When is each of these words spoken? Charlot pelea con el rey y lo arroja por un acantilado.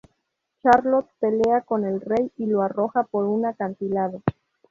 Charlot 0.63 1.11
pelea 1.19 1.61
con 1.61 1.85
el 1.85 2.01
rey 2.01 2.31
y 2.35 2.47
lo 2.47 2.63
arroja 2.63 3.03
por 3.03 3.25
un 3.25 3.45
acantilado. 3.45 4.23